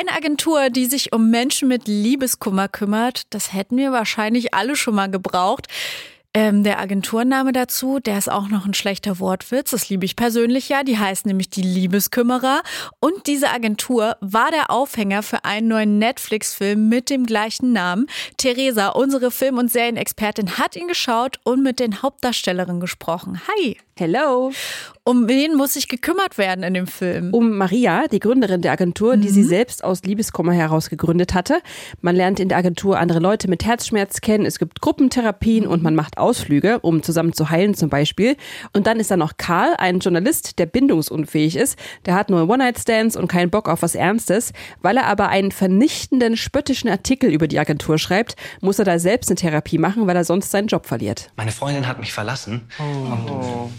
[0.00, 4.94] Eine Agentur, die sich um Menschen mit Liebeskummer kümmert, das hätten wir wahrscheinlich alle schon
[4.94, 5.66] mal gebraucht.
[6.32, 9.72] Ähm, der Agenturname dazu, der ist auch noch ein schlechter Wortwitz.
[9.72, 10.84] Das liebe ich persönlich ja.
[10.84, 12.62] Die heißt nämlich die Liebeskümmerer.
[13.00, 18.06] Und diese Agentur war der Aufhänger für einen neuen Netflix-Film mit dem gleichen Namen.
[18.38, 23.42] Theresa, unsere Film- und Serienexpertin, hat ihn geschaut und mit den Hauptdarstellerinnen gesprochen.
[23.48, 23.76] Hi.
[23.98, 24.50] Hello.
[25.02, 27.32] Um wen muss sich gekümmert werden in dem Film?
[27.32, 29.32] Um Maria, die Gründerin der Agentur, die mhm.
[29.32, 31.60] sie selbst aus Liebeskummer heraus gegründet hatte.
[32.02, 34.44] Man lernt in der Agentur andere Leute mit Herzschmerz kennen.
[34.44, 38.36] Es gibt Gruppentherapien und man macht Ausflüge, um zusammen zu heilen zum Beispiel.
[38.74, 41.78] Und dann ist da noch Karl, ein Journalist, der bindungsunfähig ist.
[42.04, 44.52] Der hat nur One-Night-Stands und keinen Bock auf was Ernstes.
[44.82, 49.30] Weil er aber einen vernichtenden, spöttischen Artikel über die Agentur schreibt, muss er da selbst
[49.30, 51.30] eine Therapie machen, weil er sonst seinen Job verliert.
[51.36, 52.68] Meine Freundin hat mich verlassen.
[52.78, 52.82] Oh.
[52.82, 53.70] Und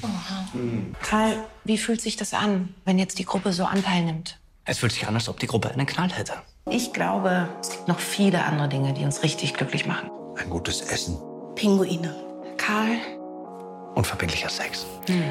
[1.02, 4.38] Karl, wie fühlt sich das an, wenn jetzt die Gruppe so Anteil nimmt?
[4.66, 6.34] Es fühlt sich an, als ob die Gruppe einen Knall hätte.
[6.70, 10.10] Ich glaube, es gibt noch viele andere Dinge, die uns richtig glücklich machen.
[10.38, 11.18] Ein gutes Essen.
[11.56, 12.16] Pinguine.
[12.58, 12.98] Karl.
[13.96, 14.86] Unverbindlicher Sex.
[15.08, 15.24] Hm.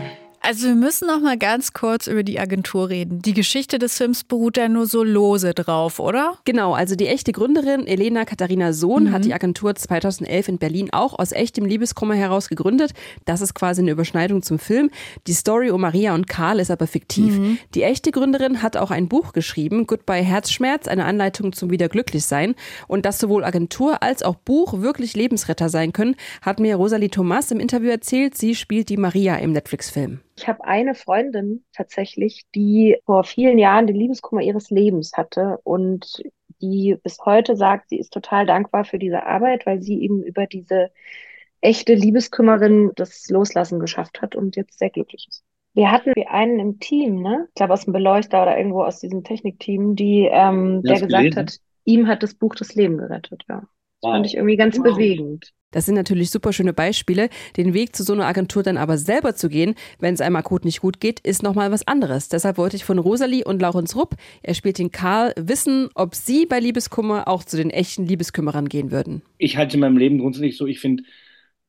[0.42, 3.20] Also wir müssen noch mal ganz kurz über die Agentur reden.
[3.20, 6.38] Die Geschichte des Films beruht ja nur so lose drauf, oder?
[6.46, 9.12] Genau, also die echte Gründerin Elena Katharina Sohn mhm.
[9.12, 12.92] hat die Agentur 2011 in Berlin auch aus echtem Liebeskummer heraus gegründet.
[13.26, 14.90] Das ist quasi eine Überschneidung zum Film.
[15.26, 17.38] Die Story um Maria und Karl ist aber fiktiv.
[17.38, 17.58] Mhm.
[17.74, 22.54] Die echte Gründerin hat auch ein Buch geschrieben, Goodbye Herzschmerz, eine Anleitung zum Wiederglücklichsein.
[22.88, 27.50] Und dass sowohl Agentur als auch Buch wirklich Lebensretter sein können, hat mir Rosalie Thomas
[27.50, 28.38] im Interview erzählt.
[28.38, 30.20] Sie spielt die Maria im Netflix-Film.
[30.40, 36.22] Ich habe eine Freundin tatsächlich, die vor vielen Jahren den Liebeskummer ihres Lebens hatte und
[36.62, 40.46] die bis heute sagt, sie ist total dankbar für diese Arbeit, weil sie eben über
[40.46, 40.90] diese
[41.60, 45.44] echte Liebeskümmerin das Loslassen geschafft hat und jetzt sehr glücklich ist.
[45.74, 47.44] Wir hatten einen im Team, ne?
[47.48, 51.36] Ich glaube aus dem Beleuchter oder irgendwo aus diesem Technikteam, die ähm, der gesagt gelesen?
[51.36, 53.64] hat, ihm hat das Buch das Leben gerettet, ja.
[54.00, 54.14] Das wow.
[54.14, 54.84] fand ich irgendwie ganz wow.
[54.84, 55.52] bewegend.
[55.72, 57.28] Das sind natürlich super schöne Beispiele.
[57.56, 60.64] Den Weg zu so einer Agentur dann aber selber zu gehen, wenn es einem akut
[60.64, 62.28] nicht gut geht, ist nochmal was anderes.
[62.28, 66.46] Deshalb wollte ich von Rosalie und Laurens Rupp, er spielt den Karl, wissen, ob sie
[66.46, 69.22] bei Liebeskummer auch zu den echten Liebeskümmerern gehen würden.
[69.38, 71.04] Ich halte in meinem Leben grundsätzlich so, ich finde,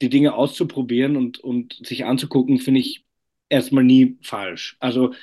[0.01, 3.05] die Dinge auszuprobieren und, und sich anzugucken, finde ich
[3.49, 4.77] erstmal nie falsch.
[4.79, 5.13] Also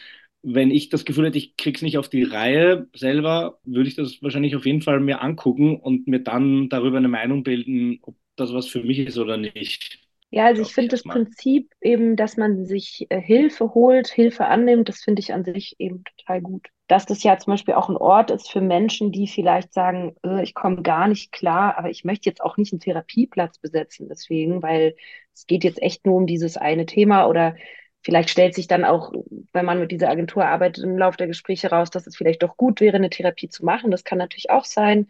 [0.43, 4.22] wenn ich das Gefühl hätte, ich krieg's nicht auf die Reihe selber, würde ich das
[4.22, 8.53] wahrscheinlich auf jeden Fall mir angucken und mir dann darüber eine Meinung bilden, ob das
[8.53, 10.00] was für mich ist oder nicht.
[10.31, 14.88] Ja, also ich finde das Prinzip eben, dass man sich äh, Hilfe holt, Hilfe annimmt,
[14.88, 16.69] das finde ich an sich eben total gut.
[16.87, 20.43] Dass das ja zum Beispiel auch ein Ort ist für Menschen, die vielleicht sagen, äh,
[20.43, 24.62] ich komme gar nicht klar, aber ich möchte jetzt auch nicht einen Therapieplatz besetzen deswegen,
[24.62, 24.97] weil
[25.34, 27.56] es geht jetzt echt nur um dieses eine Thema oder
[28.03, 29.12] vielleicht stellt sich dann auch,
[29.53, 32.56] wenn man mit dieser Agentur arbeitet, im Laufe der Gespräche raus, dass es vielleicht doch
[32.56, 33.91] gut wäre, eine Therapie zu machen.
[33.91, 35.09] Das kann natürlich auch sein.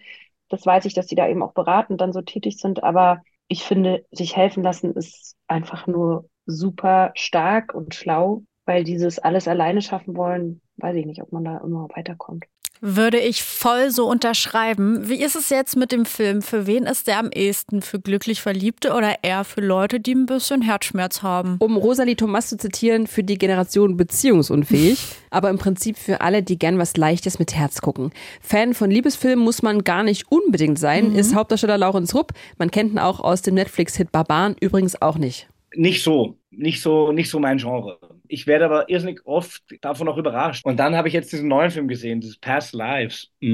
[0.49, 2.83] Das weiß ich, dass die da eben auch beratend dann so tätig sind.
[2.83, 9.19] Aber ich finde, sich helfen lassen ist einfach nur super stark und schlau, weil dieses
[9.19, 12.45] alles alleine schaffen wollen, weiß ich nicht, ob man da immer weiterkommt.
[12.81, 15.09] Würde ich voll so unterschreiben.
[15.09, 16.43] Wie ist es jetzt mit dem Film?
[16.43, 17.83] Für wen ist der am ehesten?
[17.83, 21.57] Für glücklich Verliebte oder eher für Leute, die ein bisschen Herzschmerz haben?
[21.59, 25.01] Um Rosalie Thomas zu zitieren, für die Generation beziehungsunfähig,
[25.31, 28.13] aber im Prinzip für alle, die gern was Leichtes mit Herz gucken.
[28.41, 31.19] Fan von Liebesfilmen muss man gar nicht unbedingt sein, mhm.
[31.19, 32.33] ist Hauptdarsteller Laurens Rupp.
[32.59, 35.49] Man kennt ihn auch aus dem Netflix-Hit Barbaren, übrigens auch nicht.
[35.75, 37.99] Nicht so, nicht so, nicht so mein Genre.
[38.29, 40.65] Ich werde aber irrsinnig oft davon auch überrascht.
[40.65, 43.51] Und dann habe ich jetzt diesen neuen Film gesehen, dieses Past Lives, mh,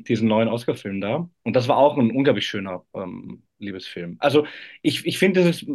[0.00, 1.28] mm, diesen neuen Oscar-Film da.
[1.42, 4.16] Und das war auch ein unglaublich schöner ähm, Liebesfilm.
[4.20, 4.46] Also
[4.82, 5.66] ich, ich finde dieses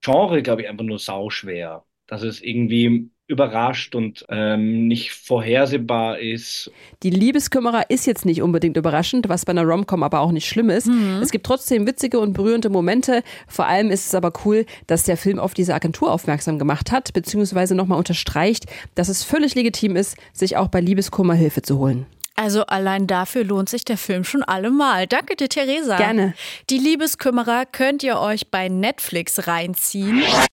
[0.00, 1.84] Genre, glaube ich, einfach nur sauschwer.
[2.06, 6.70] Dass es irgendwie überrascht und ähm, nicht vorhersehbar ist.
[7.02, 10.70] Die Liebeskümmerer ist jetzt nicht unbedingt überraschend, was bei einer Romcom aber auch nicht schlimm
[10.70, 10.86] ist.
[10.86, 11.20] Mhm.
[11.22, 13.22] Es gibt trotzdem witzige und berührende Momente.
[13.46, 17.12] Vor allem ist es aber cool, dass der Film auf diese Agentur aufmerksam gemacht hat,
[17.12, 22.06] beziehungsweise nochmal unterstreicht, dass es völlig legitim ist, sich auch bei Liebeskummer Hilfe zu holen.
[22.38, 25.08] Also allein dafür lohnt sich der Film schon allemal.
[25.08, 25.96] Danke dir, Theresa.
[25.96, 26.34] Gerne.
[26.70, 30.22] Die Liebeskümmerer könnt ihr euch bei Netflix reinziehen.